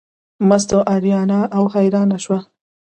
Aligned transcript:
مستو 0.47 0.79
اریانه 0.93 1.39
او 1.57 1.63
حیرانه 1.75 2.17
شوه. 2.23 2.39